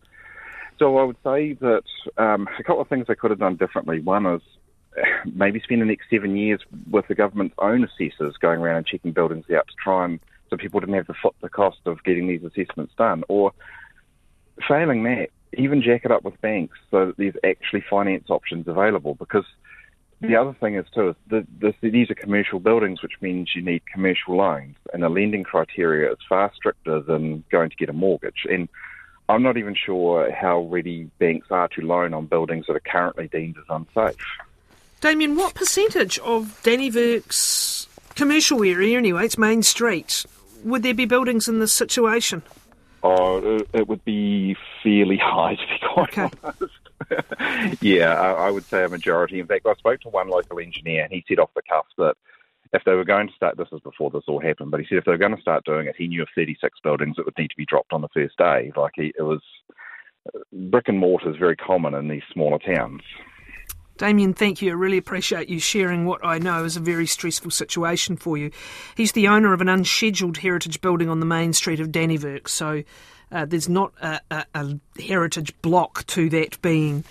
So 0.79 0.99
I 0.99 1.05
would 1.05 1.17
say 1.25 1.55
that 1.55 1.83
um, 2.19 2.49
a 2.59 2.63
couple 2.63 2.83
of 2.83 2.89
things 2.89 3.07
I 3.09 3.15
could 3.15 3.31
have 3.31 3.41
done 3.41 3.57
differently. 3.57 4.01
One 4.01 4.27
is 4.27 4.43
maybe 5.35 5.61
spend 5.61 5.83
the 5.83 5.87
next 5.87 6.11
seven 6.11 6.37
years 6.37 6.61
with 6.91 7.07
the 7.09 7.15
government's 7.15 7.55
own 7.59 7.85
assessors 7.85 8.37
going 8.41 8.61
around 8.61 8.77
and 8.77 8.87
checking 8.87 9.13
buildings 9.13 9.47
out 9.51 9.67
to 9.69 9.75
try 9.83 10.05
and 10.05 10.21
so 10.49 10.57
people 10.57 10.79
didn't 10.81 10.95
have 10.95 11.07
to 11.09 11.15
foot 11.21 11.35
the 11.41 11.49
cost 11.49 11.79
of 11.87 12.05
getting 12.05 12.29
these 12.29 12.45
assessments 12.45 12.93
done. 12.97 13.25
Or 13.29 13.53
failing 14.69 15.03
that, 15.05 15.29
even 15.57 15.83
jack 15.83 16.05
it 16.05 16.13
up 16.13 16.23
with 16.23 16.41
banks 16.41 16.79
so 16.91 17.07
that 17.07 17.17
there's 17.17 17.35
actually 17.45 17.83
finance 17.89 18.27
options 18.29 18.69
available 18.69 19.15
because 19.15 19.45
the 20.21 20.37
other 20.37 20.57
thing 20.59 20.77
is 20.77 20.87
too 20.95 21.11
is 21.11 21.17
that 21.31 21.47
this, 21.61 21.75
these 21.83 22.11
are 22.11 22.15
commercial 22.15 22.59
buildings, 22.59 23.03
which 23.03 23.21
means 23.21 23.51
you 23.55 23.63
need 23.63 23.83
commercial 23.93 24.37
loans, 24.37 24.77
and 24.93 25.03
the 25.03 25.09
lending 25.09 25.45
criteria 25.45 26.11
is 26.11 26.19
far 26.29 26.51
stricter 26.55 27.01
than 27.01 27.45
going 27.51 27.69
to 27.69 27.77
get 27.77 27.91
a 27.91 27.93
mortgage. 27.93 28.47
And 28.49 28.69
I'm 29.29 29.43
not 29.43 29.57
even 29.57 29.75
sure 29.75 30.31
how 30.33 30.61
ready 30.71 31.11
banks 31.19 31.49
are 31.51 31.69
to 31.69 31.81
loan 31.83 32.15
on 32.15 32.27
buildings 32.27 32.67
that 32.69 32.77
are 32.77 32.81
currently 32.81 33.29
deemed 33.29 33.57
as 33.59 33.65
unsafe. 33.69 34.17
Damien, 35.01 35.37
what 35.37 35.55
percentage 35.55 36.19
of 36.21 36.61
Dannevirke's 36.63 37.89
commercial 38.15 38.63
area, 38.65 38.97
anyway, 38.97 39.25
it's 39.25 39.37
Main 39.37 39.63
Street, 39.63 40.25
would 40.65 40.83
there 40.83 40.95
be 40.95 41.05
buildings 41.05 41.49
in 41.49 41.59
this 41.59 41.73
situation? 41.73 42.43
Oh, 43.03 43.59
it, 43.61 43.69
it 43.73 43.89
would 43.89 44.05
be 44.05 44.57
fairly 44.83 45.17
high, 45.23 45.57
to 45.57 45.67
be 45.67 45.79
quite 45.93 46.19
Okay. 46.19 46.31
honest. 46.43 47.79
yeah, 47.83 48.15
I, 48.15 48.47
I 48.47 48.51
would 48.51 48.65
say 48.69 48.85
a 48.85 48.89
majority. 48.89 49.39
In 49.39 49.47
fact, 49.47 49.67
I 49.67 49.75
spoke 49.75 50.01
to 50.01 50.09
one 50.09 50.29
local 50.29 50.59
engineer, 50.59 51.05
and 51.05 51.13
he 51.13 51.25
said 51.29 51.39
off 51.39 51.51
the 51.55 51.63
cuff 51.69 51.87
that 51.99 52.17
if 52.77 52.85
they 52.85 52.95
were 52.95 53.05
going 53.05 53.29
to 53.29 53.35
start, 53.35 53.57
this 53.57 53.71
was 53.73 53.81
before 53.81 54.11
this 54.11 54.25
all 54.29 54.41
happened, 54.41 54.71
but 54.71 54.81
he 54.81 54.87
said 54.89 54.99
if 54.99 55.05
they 55.05 55.11
were 55.13 55.19
going 55.19 55.35
to 55.35 55.43
start 55.43 55.65
doing 55.65 55.87
it, 55.87 55.97
he 55.97 56.09
knew 56.09 56.23
of 56.23 56.29
36 56.35 56.79
buildings 56.83 57.17
that 57.17 57.25
would 57.25 57.39
need 57.39 57.51
to 57.51 57.57
be 57.57 57.67
dropped 57.67 57.93
on 57.93 58.03
the 58.03 58.09
first 58.15 58.37
day. 58.37 58.73
Like 58.77 58.93
he, 58.95 59.13
it 59.19 59.23
was, 59.23 59.41
brick 60.53 60.89
and 60.89 60.99
mortar 60.99 61.31
is 61.31 61.37
very 61.37 61.57
common 61.57 61.95
in 61.95 62.09
these 62.09 62.23
smaller 62.33 62.59
towns. 62.59 63.03
Damien, 63.97 64.35
thank 64.35 64.61
you. 64.61 64.71
I 64.71 64.75
really 64.75 64.99
appreciate 64.99 65.49
you 65.49 65.59
sharing 65.59 66.05
what 66.05 66.25
I 66.25 66.39
know 66.39 66.65
is 66.65 66.77
a 66.77 66.81
very 66.81 67.07
stressful 67.07 67.51
situation 67.51 68.17
for 68.17 68.37
you. 68.37 68.51
He's 68.95 69.13
the 69.13 69.29
owner 69.29 69.55
of 69.55 69.63
an 69.63 69.69
unscheduled 69.69 70.39
heritage 70.39 70.81
building 70.83 71.09
on 71.09 71.21
the 71.21 71.27
main 71.27 71.55
street 71.55 71.81
of 71.81 71.89
Dannevirke, 71.89 72.49
so 72.49 72.83
uh, 73.33 73.47
there's 73.47 73.69
not 73.69 73.93
a, 74.03 74.21
a, 74.31 74.45
a 74.55 74.81
heritage 75.01 75.55
block 75.63 76.07
to 76.09 76.29
that 76.29 76.61
being 76.61 77.05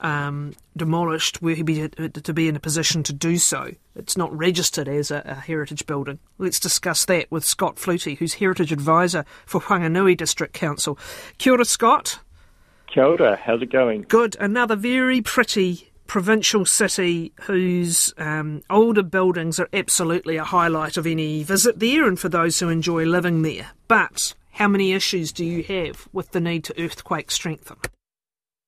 um, 0.00 0.54
demolished 0.76 1.40
where 1.40 1.54
he'd 1.54 1.66
be 1.66 1.88
to 1.88 2.34
be 2.34 2.48
in 2.48 2.56
a 2.56 2.60
position 2.60 3.02
to 3.04 3.12
do 3.12 3.38
so. 3.38 3.70
It's 3.96 4.16
not 4.16 4.36
registered 4.36 4.88
as 4.88 5.10
a, 5.10 5.22
a 5.24 5.34
heritage 5.34 5.86
building. 5.86 6.18
Let's 6.38 6.58
discuss 6.58 7.04
that 7.06 7.30
with 7.30 7.44
Scott 7.44 7.76
Flutey, 7.76 8.18
who's 8.18 8.34
heritage 8.34 8.72
advisor 8.72 9.24
for 9.46 9.60
Whanganui 9.60 10.16
District 10.16 10.52
Council. 10.52 10.98
Kia 11.38 11.52
ora, 11.52 11.64
Scott. 11.64 12.18
Kia 12.86 13.04
ora, 13.04 13.36
how's 13.36 13.62
it 13.62 13.70
going? 13.70 14.02
Good. 14.08 14.36
Another 14.40 14.76
very 14.76 15.20
pretty 15.20 15.90
provincial 16.06 16.64
city 16.64 17.32
whose 17.42 18.12
um, 18.18 18.62
older 18.68 19.02
buildings 19.02 19.58
are 19.58 19.68
absolutely 19.72 20.36
a 20.36 20.44
highlight 20.44 20.96
of 20.96 21.06
any 21.06 21.42
visit 21.42 21.78
there 21.78 22.06
and 22.06 22.18
for 22.18 22.28
those 22.28 22.58
who 22.60 22.68
enjoy 22.68 23.04
living 23.04 23.42
there. 23.42 23.70
But 23.88 24.34
how 24.52 24.68
many 24.68 24.92
issues 24.92 25.32
do 25.32 25.44
you 25.44 25.62
have 25.64 26.08
with 26.12 26.32
the 26.32 26.40
need 26.40 26.64
to 26.64 26.82
earthquake 26.82 27.30
strengthen? 27.30 27.76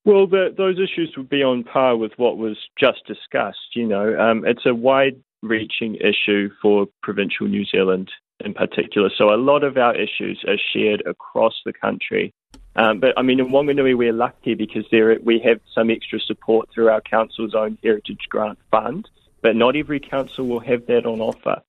Well, 0.07 0.29
the, 0.29 0.55
those 0.57 0.79
issues 0.79 1.15
would 1.17 1.29
be 1.29 1.43
on 1.43 1.65
par 1.65 1.97
with 1.97 2.13
what 2.17 2.39
was 2.39 2.57
just 2.79 3.05
discussed. 3.07 3.75
You 3.75 3.89
know, 3.89 4.17
um, 4.19 4.45
it's 4.47 4.65
a 4.65 4.73
wide-reaching 4.73 5.97
issue 5.97 6.49
for 6.63 6.87
provincial 7.03 7.49
New 7.49 7.65
Zealand 7.65 8.09
in 8.45 8.55
particular. 8.55 9.11
So 9.19 9.35
a 9.35 9.37
lot 9.37 9.65
of 9.65 9.77
our 9.77 9.97
issues 9.97 10.45
are 10.47 10.59
shared 10.73 11.03
across 11.07 11.55
the 11.65 11.73
country. 11.73 12.33
Um, 12.77 13.01
but 13.01 13.15
I 13.17 13.23
mean, 13.23 13.41
in 13.41 13.49
Wanganui, 13.49 13.97
we're 13.97 14.13
lucky 14.13 14.55
because 14.55 14.85
there 14.93 15.19
we 15.25 15.41
have 15.41 15.61
some 15.75 15.91
extra 15.91 16.21
support 16.21 16.69
through 16.73 16.89
our 16.89 17.01
council's 17.01 17.57
own 17.57 17.77
Heritage 17.83 18.27
Grant 18.29 18.59
Fund. 18.71 19.09
But 19.43 19.57
not 19.57 19.75
every 19.75 19.99
council 19.99 20.47
will 20.47 20.61
have 20.61 20.87
that 20.87 21.05
on 21.05 21.21
offer. 21.21 21.63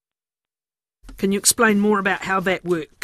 Can 1.18 1.32
you 1.32 1.40
explain 1.40 1.80
more 1.80 1.98
about 1.98 2.24
how 2.24 2.40
that 2.42 2.64
works? 2.64 2.97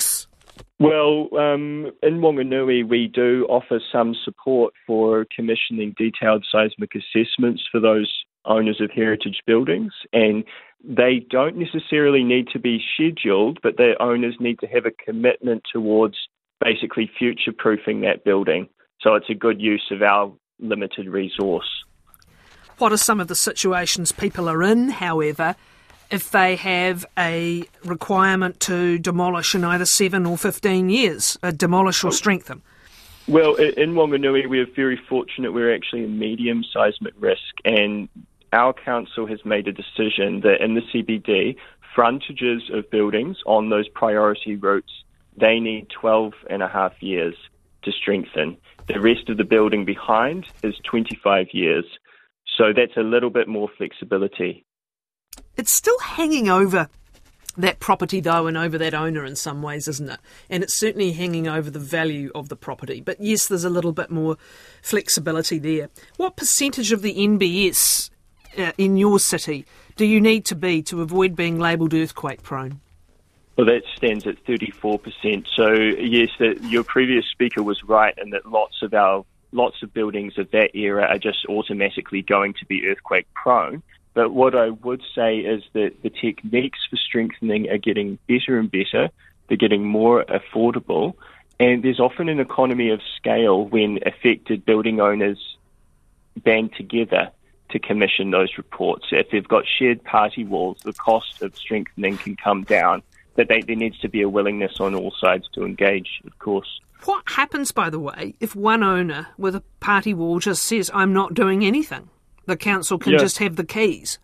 Well, 0.80 1.30
um, 1.38 1.92
in 2.02 2.20
Wanganui, 2.20 2.88
we 2.88 3.08
do 3.08 3.46
offer 3.50 3.80
some 3.92 4.16
support 4.26 4.74
for 4.86 5.26
commissioning 5.34 5.96
detailed 5.98 6.46
seismic 6.52 6.92
assessments 6.96 7.64
for 7.72 7.80
those 7.80 8.12
owners 8.46 8.82
of 8.82 8.92
heritage 8.92 9.40
buildings, 9.48 9.94
and 10.12 10.44
they 10.84 11.26
don't 11.30 11.58
necessarily 11.58 12.24
need 12.24 12.48
to 12.50 12.60
be 12.60 12.84
scheduled, 12.94 13.60
but 13.64 13.78
their 13.78 14.00
owners 14.02 14.36
need 14.40 14.60
to 14.60 14.68
have 14.68 14.86
a 14.86 14.92
commitment 14.92 15.64
towards 15.72 16.18
basically 16.60 17.10
future 17.18 17.54
proofing 17.58 18.02
that 18.02 18.26
building. 18.26 18.68
So 19.00 19.16
it's 19.16 19.30
a 19.30 19.36
good 19.36 19.62
use 19.62 19.86
of 19.92 20.02
our 20.02 20.34
limited 20.60 21.08
resource. 21.08 21.86
What 22.78 22.92
are 22.92 22.98
some 22.98 23.20
of 23.20 23.28
the 23.28 23.36
situations 23.36 24.12
people 24.12 24.50
are 24.50 24.64
in, 24.64 24.90
however, 24.90 25.56
if 26.14 26.30
they 26.30 26.56
have 26.56 27.06
a 27.18 27.64
requirement 27.84 28.60
to 28.60 29.00
demolish 29.00 29.56
in 29.56 29.64
either 29.64 29.86
seven 29.86 30.28
or 30.28 30.38
15 30.38 30.90
years, 30.92 31.40
uh, 31.42 31.50
demolish 31.50 32.04
or 32.04 32.12
strengthen? 32.12 32.62
Well, 33.28 33.56
in 33.56 33.96
Wanganui, 33.96 34.48
we're 34.48 34.68
very 34.76 35.00
fortunate. 35.10 35.54
We're 35.54 35.74
actually 35.74 36.06
a 36.06 36.08
medium 36.08 36.64
seismic 36.72 37.16
risk, 37.18 37.56
and 37.66 38.08
our 38.52 38.74
council 38.74 39.26
has 39.26 39.44
made 39.44 39.68
a 39.68 39.72
decision 39.72 40.42
that 40.42 40.58
in 40.62 40.76
the 40.76 40.82
CBD, 40.82 41.56
frontages 41.96 42.70
of 42.72 42.90
buildings 42.92 43.38
on 43.48 43.70
those 43.70 43.88
priority 43.90 44.56
routes, 44.56 44.92
they 45.36 45.60
need 45.60 45.88
12 45.90 46.34
and 46.48 46.62
a 46.62 46.68
half 46.68 47.02
years 47.02 47.34
to 47.84 47.92
strengthen. 47.92 48.56
The 48.88 49.00
rest 49.00 49.30
of 49.30 49.38
the 49.38 49.46
building 49.46 49.84
behind 49.84 50.46
is 50.62 50.76
25 50.84 51.48
years. 51.54 51.86
So 52.56 52.66
that's 52.76 52.98
a 52.98 53.02
little 53.02 53.32
bit 53.32 53.48
more 53.48 53.70
flexibility. 53.78 54.64
It's 55.58 55.76
still 55.76 56.00
hanging 56.00 56.50
over 56.50 56.90
that 57.58 57.80
property, 57.80 58.20
though, 58.20 58.48
and 58.48 58.58
over 58.58 58.78
that 58.78 58.94
owner 58.94 59.26
in 59.26 59.36
some 59.36 59.62
ways, 59.62 59.88
isn't 59.88 60.10
it? 60.10 60.20
And 60.50 60.64
it's 60.64 60.78
certainly 60.78 61.12
hanging 61.12 61.48
over 61.48 61.70
the 61.70 61.80
value 61.80 62.32
of 62.34 62.50
the 62.50 62.56
property. 62.56 63.02
But 63.02 63.22
yes, 63.22 63.48
there's 63.48 63.64
a 63.64 63.70
little 63.70 63.92
bit 63.92 64.10
more 64.10 64.38
flexibility 64.82 65.60
there. 65.60 65.90
What 66.18 66.36
percentage 66.36 66.92
of 66.92 67.02
the 67.02 67.14
NBS 67.14 68.10
uh, 68.58 68.72
in 68.78 68.98
your 68.98 69.20
city 69.20 69.66
do 69.96 70.06
you 70.06 70.20
need 70.20 70.46
to 70.46 70.56
be 70.56 70.82
to 70.84 71.02
avoid 71.02 71.36
being 71.36 71.60
labelled 71.60 71.94
earthquake 71.94 72.42
prone? 72.42 72.80
Well, 73.56 73.68
that 73.68 73.84
stands 73.96 74.26
at 74.26 74.44
34%. 74.46 75.46
So, 75.56 75.74
yes, 75.74 76.30
the, 76.40 76.58
your 76.64 76.84
previous 76.84 77.26
speaker 77.32 77.62
was 77.62 77.84
right 77.84 78.18
in 78.18 78.32
that 78.32 78.48
lots 78.48 78.82
of 78.82 78.94
our 78.94 79.26
lots 79.52 79.84
of 79.84 79.94
buildings 79.94 80.40
of 80.40 80.50
that 80.50 80.76
era 80.76 81.04
are 81.04 81.20
just 81.20 81.46
automatically 81.48 82.24
going 82.24 82.56
to 82.56 82.66
be 82.66 82.88
earthquake 82.88 83.28
prone. 83.36 83.84
But 84.14 84.32
what 84.32 84.56
I 84.56 84.70
would 84.70 85.02
say 85.16 85.38
is 85.38 85.64
that 85.74 86.02
the 86.04 86.10
techniques 86.10 86.80
for 86.90 86.98
strengthening 86.98 87.70
are 87.70 87.78
getting 87.78 88.20
better 88.28 88.60
and 88.60 88.70
better. 88.70 89.10
They're 89.48 89.58
getting 89.58 89.86
more 89.86 90.24
affordable. 90.26 91.16
And 91.60 91.84
there's 91.84 92.00
often 92.00 92.30
an 92.30 92.40
economy 92.40 92.90
of 92.90 93.02
scale 93.18 93.66
when 93.66 94.00
affected 94.06 94.66
building 94.66 95.00
owners 95.00 95.58
band 96.44 96.74
together 96.76 97.32
to 97.70 97.80
commission 97.80 98.32
those 98.32 98.58
reports. 98.58 99.08
If 99.12 99.32
they've 99.32 99.48
got 99.48 99.66
shared 99.68 100.04
party 100.04 100.46
walls, 100.46 100.78
the 100.84 100.94
cost 100.94 101.42
of 101.42 101.56
strengthening 101.58 102.18
can 102.18 102.36
come 102.36 102.64
down. 102.64 103.02
But 103.36 103.48
they, 103.48 103.62
there 103.62 103.76
needs 103.76 104.00
to 104.00 104.10
be 104.10 104.22
a 104.22 104.30
willingness 104.30 104.80
on 104.80 104.94
all 104.94 105.12
sides 105.20 105.48
to 105.54 105.66
engage, 105.66 106.22
of 106.26 106.38
course. 106.38 106.80
What 107.06 107.24
happens, 107.26 107.72
by 107.72 107.90
the 107.90 108.00
way, 108.00 108.36
if 108.40 108.56
one 108.56 108.84
owner 108.84 109.28
with 109.38 109.56
a 109.56 109.64
party 109.80 110.14
wall 110.14 110.40
just 110.40 110.64
says, 110.64 110.92
I'm 110.94 111.14
not 111.14 111.34
doing 111.34 111.66
anything? 111.66 112.10
The 112.46 112.58
council 112.58 112.98
can 112.98 113.14
yeah. 113.14 113.20
just 113.20 113.38
have 113.38 113.56
the 113.56 113.66
keys. 113.66 114.20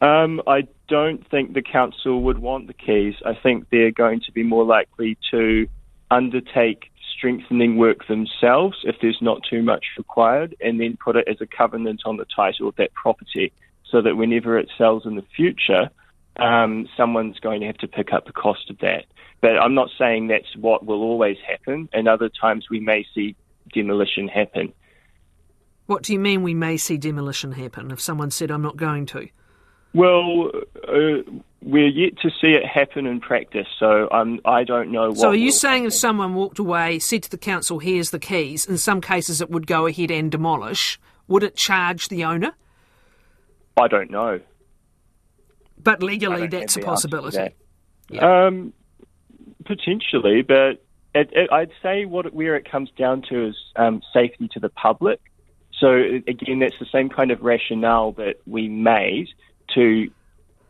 Um, 0.00 0.40
I 0.46 0.66
don't 0.88 1.28
think 1.28 1.54
the 1.54 1.62
council 1.62 2.22
would 2.22 2.38
want 2.38 2.66
the 2.66 2.72
keys. 2.72 3.14
I 3.24 3.34
think 3.34 3.68
they're 3.70 3.90
going 3.90 4.20
to 4.26 4.32
be 4.32 4.42
more 4.42 4.64
likely 4.64 5.18
to 5.30 5.66
undertake 6.10 6.90
strengthening 7.16 7.76
work 7.76 8.06
themselves 8.06 8.78
if 8.84 8.96
there's 9.02 9.18
not 9.20 9.40
too 9.48 9.62
much 9.62 9.84
required, 9.96 10.54
and 10.60 10.80
then 10.80 10.96
put 11.02 11.16
it 11.16 11.26
as 11.28 11.40
a 11.40 11.46
covenant 11.46 12.02
on 12.04 12.16
the 12.16 12.24
title 12.24 12.68
of 12.68 12.76
that 12.76 12.94
property 12.94 13.52
so 13.90 14.00
that 14.02 14.16
whenever 14.16 14.58
it 14.58 14.68
sells 14.78 15.04
in 15.04 15.16
the 15.16 15.24
future, 15.34 15.90
um, 16.36 16.88
someone's 16.96 17.40
going 17.40 17.60
to 17.60 17.66
have 17.66 17.78
to 17.78 17.88
pick 17.88 18.12
up 18.12 18.26
the 18.26 18.32
cost 18.32 18.70
of 18.70 18.78
that. 18.78 19.06
But 19.40 19.58
I'm 19.58 19.74
not 19.74 19.90
saying 19.98 20.28
that's 20.28 20.56
what 20.56 20.84
will 20.86 21.02
always 21.02 21.38
happen, 21.46 21.88
and 21.92 22.06
other 22.06 22.28
times 22.28 22.66
we 22.70 22.80
may 22.80 23.04
see 23.14 23.34
demolition 23.72 24.28
happen. 24.28 24.72
What 25.88 26.02
do 26.02 26.12
you 26.12 26.18
mean 26.18 26.42
we 26.42 26.52
may 26.52 26.76
see 26.76 26.98
demolition 26.98 27.52
happen 27.52 27.90
if 27.90 27.98
someone 27.98 28.30
said, 28.30 28.50
I'm 28.50 28.60
not 28.60 28.76
going 28.76 29.06
to? 29.06 29.26
Well, 29.94 30.50
uh, 30.86 31.22
we're 31.62 31.88
yet 31.88 32.18
to 32.18 32.28
see 32.28 32.48
it 32.48 32.66
happen 32.66 33.06
in 33.06 33.20
practice, 33.20 33.66
so 33.78 34.06
um, 34.10 34.38
I 34.44 34.64
don't 34.64 34.92
know 34.92 35.14
So, 35.14 35.30
are 35.30 35.34
you 35.34 35.50
saying 35.50 35.84
happen. 35.84 35.86
if 35.86 35.94
someone 35.94 36.34
walked 36.34 36.58
away, 36.58 36.98
said 36.98 37.22
to 37.22 37.30
the 37.30 37.38
council, 37.38 37.78
here's 37.78 38.10
the 38.10 38.18
keys, 38.18 38.66
in 38.66 38.76
some 38.76 39.00
cases 39.00 39.40
it 39.40 39.48
would 39.48 39.66
go 39.66 39.86
ahead 39.86 40.10
and 40.10 40.30
demolish, 40.30 41.00
would 41.26 41.42
it 41.42 41.56
charge 41.56 42.10
the 42.10 42.22
owner? 42.22 42.52
I 43.78 43.88
don't 43.88 44.10
know. 44.10 44.40
But 45.82 46.02
legally, 46.02 46.48
that's 46.48 46.76
a 46.76 46.80
possibility. 46.80 47.38
That. 47.38 47.54
Yeah. 48.10 48.46
Um, 48.46 48.74
potentially, 49.64 50.42
but 50.42 50.84
it, 51.14 51.30
it, 51.32 51.50
I'd 51.50 51.70
say 51.82 52.04
what 52.04 52.30
where 52.34 52.56
it 52.56 52.70
comes 52.70 52.90
down 52.98 53.22
to 53.30 53.46
is 53.48 53.56
um, 53.76 54.02
safety 54.12 54.48
to 54.52 54.60
the 54.60 54.68
public. 54.68 55.18
So 55.80 55.94
again, 56.26 56.58
that's 56.58 56.78
the 56.80 56.86
same 56.92 57.08
kind 57.08 57.30
of 57.30 57.42
rationale 57.42 58.12
that 58.12 58.36
we 58.46 58.68
made 58.68 59.28
to 59.74 60.10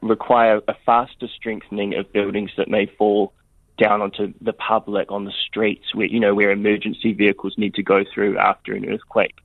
require 0.03 0.61
a 0.69 0.75
faster 0.87 1.29
strengthening 1.35 1.95
of 1.95 2.13
buildings 2.13 2.51
that 2.57 2.69
may 2.69 2.87
fall 2.87 3.33
down 3.79 4.03
onto 4.03 4.35
the 4.41 4.53
public 4.53 5.11
on 5.11 5.25
the 5.25 5.33
streets 5.47 5.95
where 5.95 6.07
you 6.07 6.21
know 6.21 6.35
where 6.35 6.51
emergency 6.51 7.13
vehicles 7.13 7.55
need 7.57 7.75
to 7.75 7.83
go 7.83 8.05
through 8.13 8.37
after 8.39 8.75
an 8.75 8.89
earthquake. 8.89 9.37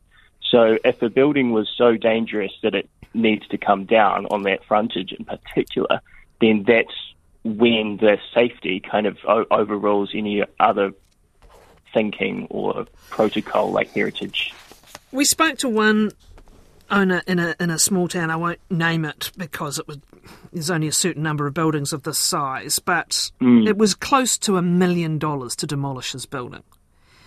So 0.50 0.78
if 0.84 1.02
a 1.02 1.10
building 1.10 1.52
was 1.52 1.70
so 1.78 1.96
dangerous 1.98 2.52
that 2.64 2.76
it 2.76 2.90
needs 3.14 3.48
to 3.50 3.58
come 3.58 3.86
down 3.86 4.26
on 4.28 4.44
that 4.44 4.66
frontage 4.66 5.12
in 5.12 5.26
particular, 5.26 6.02
then 6.42 6.66
that's 6.68 6.94
when 7.44 7.98
the 7.98 8.18
safety 8.34 8.80
kind 8.80 9.06
of 9.06 9.18
o- 9.28 9.46
overrules 9.52 10.12
any 10.14 10.44
other 10.60 10.92
thinking 11.94 12.48
or 12.50 12.86
protocol 13.10 13.72
like 13.72 13.92
heritage. 13.94 14.56
We 15.14 15.26
spoke 15.26 15.60
to 15.60 15.70
one 15.70 16.12
owner 16.90 17.22
in 17.28 17.40
a 17.40 17.56
in 17.60 17.70
a 17.70 17.78
small 17.78 18.08
town. 18.08 18.32
I 18.32 18.36
won't 18.36 18.60
name 18.70 19.06
it 19.06 19.32
because 19.38 19.78
it 19.78 19.88
was 19.88 20.00
there's 20.52 20.72
only 20.72 20.88
a 20.88 20.94
certain 20.94 21.22
number 21.22 21.46
of 21.46 21.54
buildings 21.54 21.94
of 21.94 22.04
this 22.04 22.18
size, 22.18 22.80
but 22.80 23.32
mm. 23.40 23.68
it 23.68 23.78
was 23.78 23.94
close 23.94 24.38
to 24.40 24.58
a 24.58 24.62
million 24.62 25.20
dollars 25.20 25.56
to 25.58 25.68
demolish 25.68 26.14
his 26.14 26.26
building. 26.26 26.64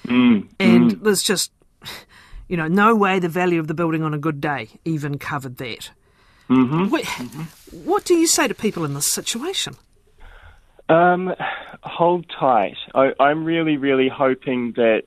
Mm. 0.04 0.48
And 0.58 0.96
mm. 0.96 1.02
there's 1.04 1.22
just 1.22 1.52
you 2.48 2.56
know 2.56 2.66
no 2.66 2.94
way 2.94 3.20
the 3.20 3.28
value 3.28 3.60
of 3.60 3.68
the 3.68 3.74
building 3.74 4.02
on 4.02 4.12
a 4.12 4.18
good 4.18 4.40
day 4.40 4.68
even 4.84 5.16
covered 5.18 5.56
that. 5.58 5.90
Mm-hmm. 6.50 6.90
What, 6.90 7.04
mm-hmm. 7.04 7.84
what 7.84 8.04
do 8.04 8.14
you 8.14 8.26
say 8.26 8.46
to 8.46 8.54
people 8.54 8.84
in 8.84 8.94
this 8.94 9.06
situation? 9.06 9.76
Um, 10.88 11.34
hold 11.82 12.26
tight. 12.38 12.76
I, 12.94 13.10
I'm 13.18 13.44
really, 13.44 13.76
really 13.76 14.08
hoping 14.08 14.72
that 14.76 15.02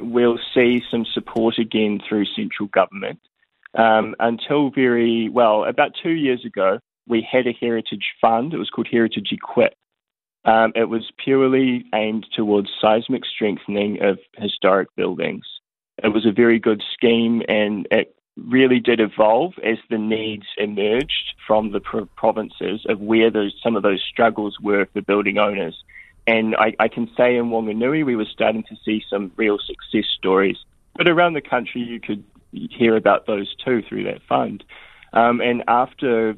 we'll 0.00 0.38
see 0.54 0.82
some 0.90 1.04
support 1.12 1.58
again 1.58 2.00
through 2.06 2.24
central 2.36 2.68
government. 2.68 3.20
Um, 3.74 4.14
until 4.18 4.70
very 4.70 5.28
well, 5.28 5.64
about 5.64 5.92
two 6.02 6.10
years 6.10 6.44
ago, 6.44 6.78
we 7.06 7.26
had 7.30 7.46
a 7.46 7.52
heritage 7.52 8.12
fund. 8.20 8.52
It 8.52 8.58
was 8.58 8.70
called 8.70 8.88
Heritage 8.90 9.28
Equip. 9.32 9.74
Um, 10.44 10.72
it 10.74 10.88
was 10.88 11.10
purely 11.22 11.84
aimed 11.94 12.26
towards 12.34 12.70
seismic 12.80 13.24
strengthening 13.24 14.02
of 14.02 14.18
historic 14.36 14.88
buildings. 14.96 15.44
It 16.02 16.08
was 16.08 16.24
a 16.26 16.32
very 16.32 16.58
good 16.58 16.82
scheme 16.94 17.42
and 17.48 17.86
it 17.90 18.14
really 18.46 18.78
did 18.78 19.00
evolve 19.00 19.54
as 19.64 19.78
the 19.90 19.98
needs 19.98 20.46
emerged 20.56 21.34
from 21.46 21.72
the 21.72 21.80
pro- 21.80 22.06
provinces 22.16 22.86
of 22.88 23.00
where 23.00 23.30
those, 23.30 23.54
some 23.62 23.76
of 23.76 23.82
those 23.82 24.02
struggles 24.08 24.56
were 24.62 24.86
for 24.92 25.02
building 25.02 25.38
owners. 25.38 25.76
And 26.28 26.54
I, 26.56 26.74
I 26.78 26.88
can 26.88 27.10
say 27.16 27.36
in 27.36 27.46
Wanganui, 27.46 28.04
we 28.04 28.14
were 28.14 28.26
starting 28.30 28.62
to 28.64 28.76
see 28.84 29.02
some 29.08 29.32
real 29.36 29.56
success 29.58 30.04
stories. 30.18 30.58
But 30.94 31.08
around 31.08 31.32
the 31.32 31.40
country, 31.40 31.80
you 31.80 32.00
could 32.00 32.22
hear 32.52 32.96
about 32.96 33.26
those 33.26 33.54
too 33.64 33.82
through 33.88 34.04
that 34.04 34.20
fund. 34.28 34.62
Um, 35.14 35.40
and 35.40 35.64
after, 35.68 36.34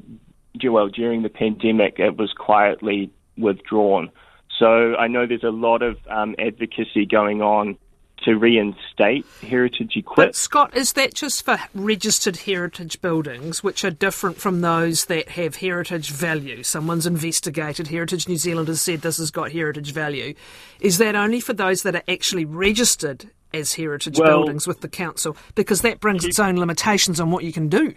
well, 0.63 0.87
during 0.87 1.23
the 1.23 1.29
pandemic, 1.29 1.99
it 1.99 2.15
was 2.15 2.31
quietly 2.31 3.11
withdrawn. 3.37 4.11
So 4.57 4.95
I 4.95 5.07
know 5.09 5.27
there's 5.27 5.43
a 5.43 5.49
lot 5.49 5.81
of 5.81 5.97
um, 6.09 6.35
advocacy 6.39 7.05
going 7.05 7.41
on 7.41 7.77
to 8.23 8.37
reinstate 8.37 9.25
heritage 9.41 9.95
equipment. 9.95 10.29
But 10.29 10.35
Scott, 10.35 10.75
is 10.75 10.93
that 10.93 11.13
just 11.13 11.43
for 11.43 11.57
registered 11.73 12.37
heritage 12.37 13.01
buildings, 13.01 13.63
which 13.63 13.83
are 13.83 13.91
different 13.91 14.37
from 14.37 14.61
those 14.61 15.05
that 15.05 15.29
have 15.29 15.57
heritage 15.57 16.11
value? 16.11 16.63
Someone's 16.63 17.05
investigated. 17.05 17.87
Heritage 17.87 18.27
New 18.27 18.37
Zealand 18.37 18.67
has 18.67 18.81
said 18.81 19.01
this 19.01 19.17
has 19.17 19.31
got 19.31 19.51
heritage 19.51 19.91
value. 19.91 20.33
Is 20.79 20.97
that 20.97 21.15
only 21.15 21.39
for 21.39 21.53
those 21.53 21.83
that 21.83 21.95
are 21.95 22.03
actually 22.07 22.45
registered 22.45 23.29
as 23.53 23.73
heritage 23.73 24.17
well, 24.19 24.27
buildings 24.27 24.67
with 24.67 24.81
the 24.81 24.89
council? 24.89 25.35
Because 25.55 25.81
that 25.81 25.99
brings 25.99 26.25
its 26.25 26.39
own 26.39 26.57
limitations 26.57 27.19
on 27.19 27.31
what 27.31 27.43
you 27.43 27.53
can 27.53 27.69
do. 27.69 27.93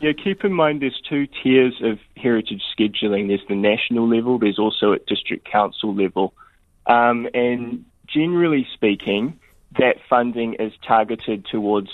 Yeah, 0.00 0.12
keep 0.12 0.44
in 0.44 0.52
mind 0.52 0.82
there's 0.82 1.00
two 1.08 1.26
tiers 1.42 1.74
of 1.82 1.98
heritage 2.16 2.62
scheduling. 2.78 3.28
There's 3.28 3.46
the 3.48 3.54
national 3.54 4.08
level. 4.08 4.38
There's 4.38 4.58
also 4.58 4.92
at 4.92 5.06
district 5.06 5.50
council 5.50 5.94
level. 5.94 6.32
Um, 6.86 7.28
and 7.34 7.84
generally 8.06 8.66
speaking, 8.72 9.38
that 9.78 9.96
funding 10.08 10.54
is 10.54 10.72
targeted 10.86 11.46
towards 11.46 11.90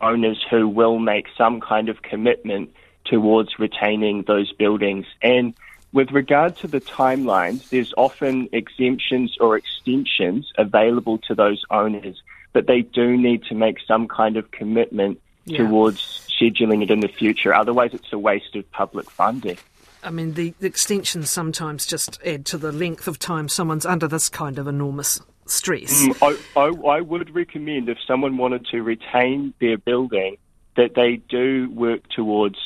owners 0.00 0.44
who 0.48 0.68
will 0.68 0.98
make 0.98 1.26
some 1.36 1.60
kind 1.60 1.88
of 1.88 2.02
commitment 2.02 2.72
towards 3.04 3.58
retaining 3.58 4.22
those 4.22 4.52
buildings. 4.52 5.06
And 5.22 5.54
with 5.92 6.10
regard 6.10 6.56
to 6.58 6.68
the 6.68 6.80
timelines, 6.80 7.68
there's 7.70 7.94
often 7.96 8.48
exemptions 8.52 9.36
or 9.40 9.56
extensions 9.56 10.52
available 10.58 11.18
to 11.18 11.34
those 11.34 11.62
owners, 11.70 12.22
but 12.52 12.66
they 12.66 12.82
do 12.82 13.16
need 13.16 13.44
to 13.44 13.54
make 13.54 13.78
some 13.86 14.08
kind 14.08 14.36
of 14.36 14.50
commitment 14.50 15.20
yeah. 15.46 15.58
towards 15.58 16.28
scheduling 16.28 16.82
it 16.82 16.90
in 16.90 17.00
the 17.00 17.08
future. 17.08 17.54
Otherwise, 17.54 17.94
it's 17.94 18.12
a 18.12 18.18
waste 18.18 18.54
of 18.56 18.70
public 18.72 19.10
funding. 19.10 19.56
I 20.02 20.10
mean, 20.10 20.34
the, 20.34 20.54
the 20.60 20.66
extensions 20.66 21.30
sometimes 21.30 21.86
just 21.86 22.20
add 22.24 22.46
to 22.46 22.58
the 22.58 22.72
length 22.72 23.08
of 23.08 23.18
time 23.18 23.48
someone's 23.48 23.86
under 23.86 24.06
this 24.06 24.28
kind 24.28 24.58
of 24.58 24.68
enormous 24.68 25.20
stress. 25.46 26.06
Mm, 26.06 26.40
I, 26.56 26.60
I, 26.60 26.96
I 26.96 27.00
would 27.00 27.34
recommend 27.34 27.88
if 27.88 27.98
someone 28.06 28.36
wanted 28.36 28.66
to 28.66 28.82
retain 28.82 29.54
their 29.60 29.78
building 29.78 30.36
that 30.76 30.94
they 30.94 31.16
do 31.16 31.70
work 31.70 32.08
towards 32.08 32.58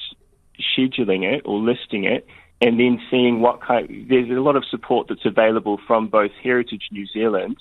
scheduling 0.77 1.25
it 1.25 1.43
or 1.45 1.59
listing 1.59 2.05
it 2.05 2.27
and 2.61 2.79
then 2.79 3.01
seeing 3.11 3.41
what 3.41 3.63
kind 3.63 4.07
there's 4.09 4.29
a 4.29 4.41
lot 4.41 4.57
of 4.57 4.65
support 4.67 5.09
that's 5.09 5.25
available 5.25 5.81
from 5.87 6.09
both 6.09 6.33
Heritage 6.43 6.89
New 6.91 7.07
Zealand 7.07 7.57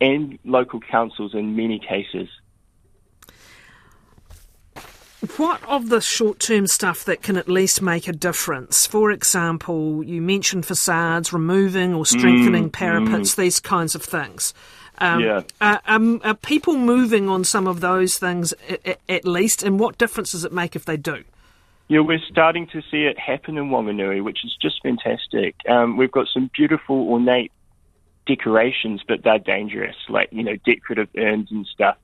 and 0.00 0.38
local 0.44 0.80
councils 0.80 1.34
in 1.34 1.56
many 1.56 1.78
cases. 1.78 2.28
What 5.36 5.62
of 5.64 5.88
the 5.88 6.00
short 6.00 6.38
term 6.38 6.66
stuff 6.66 7.04
that 7.04 7.22
can 7.22 7.36
at 7.36 7.48
least 7.48 7.80
make 7.80 8.08
a 8.08 8.12
difference? 8.12 8.86
For 8.86 9.10
example, 9.10 10.04
you 10.04 10.20
mentioned 10.20 10.66
facades, 10.66 11.32
removing 11.32 11.94
or 11.94 12.04
strengthening 12.04 12.68
mm, 12.68 12.72
parapets, 12.72 13.34
mm. 13.34 13.36
these 13.36 13.60
kinds 13.60 13.94
of 13.94 14.02
things. 14.02 14.54
Um, 14.98 15.20
yeah. 15.20 15.42
Are, 15.60 15.80
um, 15.86 16.20
are, 16.24 16.34
people 16.34 16.76
moving 16.76 17.28
on 17.28 17.44
some 17.44 17.66
of 17.66 17.80
those 17.80 18.16
things 18.16 18.54
at, 18.68 19.00
at, 19.08 19.24
least, 19.24 19.62
and 19.62 19.80
what 19.80 19.98
difference 19.98 20.32
does 20.32 20.44
it 20.44 20.52
make 20.52 20.76
if 20.76 20.84
they 20.84 20.96
do? 20.96 21.24
Yeah, 21.88 22.00
we're 22.00 22.20
starting 22.30 22.66
to 22.68 22.80
see 22.90 23.04
it 23.04 23.18
happen 23.18 23.58
in 23.58 23.70
Wanganui, 23.70 24.22
which 24.22 24.44
is 24.44 24.56
just 24.60 24.82
fantastic. 24.82 25.56
Um, 25.68 25.96
we've 25.96 26.12
got 26.12 26.28
some 26.32 26.50
beautiful 26.54 27.08
ornate 27.10 27.52
decorations, 28.26 29.02
but 29.06 29.22
they're 29.22 29.38
dangerous, 29.38 29.96
like, 30.08 30.28
you 30.32 30.42
know, 30.42 30.56
decorative 30.64 31.08
urns 31.16 31.50
and 31.50 31.66
stuff. 31.66 31.96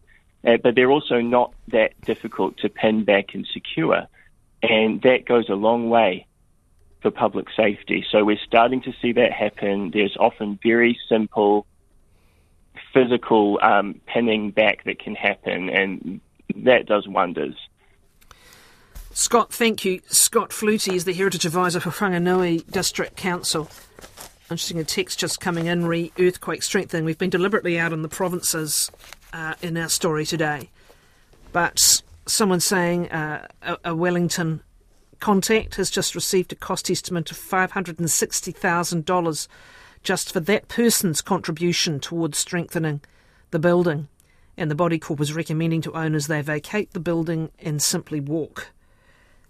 Uh, 0.46 0.56
but 0.62 0.74
they're 0.74 0.90
also 0.90 1.20
not 1.20 1.52
that 1.68 2.00
difficult 2.02 2.56
to 2.58 2.68
pin 2.68 3.04
back 3.04 3.34
and 3.34 3.46
secure. 3.52 4.06
And 4.62 5.02
that 5.02 5.26
goes 5.26 5.48
a 5.48 5.54
long 5.54 5.90
way 5.90 6.26
for 7.02 7.10
public 7.10 7.46
safety. 7.56 8.04
So 8.10 8.24
we're 8.24 8.38
starting 8.44 8.82
to 8.82 8.92
see 9.00 9.12
that 9.12 9.32
happen. 9.32 9.90
There's 9.90 10.16
often 10.18 10.58
very 10.62 10.98
simple 11.08 11.66
physical 12.92 13.58
um, 13.62 14.00
pinning 14.06 14.50
back 14.50 14.84
that 14.84 14.98
can 14.98 15.14
happen, 15.14 15.68
and 15.70 16.20
that 16.56 16.86
does 16.86 17.06
wonders. 17.06 17.54
Scott, 19.12 19.52
thank 19.52 19.84
you. 19.84 20.00
Scott 20.06 20.50
Flutey 20.50 20.94
is 20.94 21.04
the 21.04 21.12
Heritage 21.12 21.44
Advisor 21.44 21.80
for 21.80 21.90
Whanganui 21.90 22.68
District 22.70 23.16
Council. 23.16 23.68
Interesting, 24.50 24.78
a 24.78 24.84
text 24.84 25.18
just 25.18 25.40
coming 25.40 25.66
in 25.66 25.86
re 25.86 26.12
earthquake 26.18 26.62
strengthening. 26.62 27.04
We've 27.04 27.18
been 27.18 27.30
deliberately 27.30 27.78
out 27.78 27.92
in 27.92 28.02
the 28.02 28.08
provinces 28.08 28.90
uh, 29.32 29.54
in 29.62 29.76
our 29.76 29.88
story 29.88 30.26
today. 30.26 30.70
But 31.52 32.02
someone 32.26 32.58
saying 32.60 33.10
uh, 33.10 33.48
a, 33.62 33.78
a, 33.86 33.94
Wellington 33.94 34.62
contact 35.18 35.76
has 35.76 35.90
just 35.90 36.14
received 36.14 36.52
a 36.52 36.56
cost 36.56 36.90
estimate 36.90 37.30
of 37.30 37.38
$560,000 37.38 39.48
just 40.02 40.32
for 40.32 40.40
that 40.40 40.68
person's 40.68 41.20
contribution 41.20 42.00
towards 42.00 42.38
strengthening 42.38 43.02
the 43.50 43.58
building. 43.58 44.08
And 44.56 44.70
the 44.70 44.76
Body 44.76 44.98
Corp 44.98 45.20
is 45.20 45.34
recommending 45.34 45.82
to 45.82 45.92
owners 45.92 46.26
they 46.26 46.42
vacate 46.42 46.92
the 46.92 47.00
building 47.00 47.50
and 47.58 47.82
simply 47.82 48.20
walk. 48.20 48.70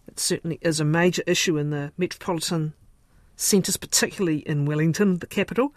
It 0.07 0.19
certainly 0.19 0.59
is 0.63 0.81
a 0.81 0.85
major 0.85 1.23
issue 1.27 1.57
in 1.57 1.71
the 1.71 1.93
metropolitan 1.97 2.75
centres, 3.37 3.77
particularly 3.77 4.39
in 4.39 4.67
Wellington, 4.67 5.19
the 5.19 5.27
capital. 5.27 5.73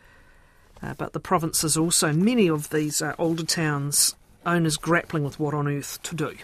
Uh, 0.83 0.93
but 0.97 1.13
the 1.13 1.19
province 1.19 1.63
is 1.63 1.77
also 1.77 2.11
many 2.11 2.49
of 2.49 2.69
these 2.69 3.01
uh, 3.01 3.15
older 3.17 3.45
towns 3.45 4.15
owners 4.45 4.75
grappling 4.75 5.23
with 5.23 5.39
what 5.39 5.53
on 5.53 5.67
earth 5.67 6.01
to 6.03 6.15
do. 6.15 6.35